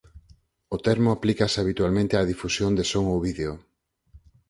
[0.75, 3.51] O termo aplícase habitualmente á difusión de son ou vídeo.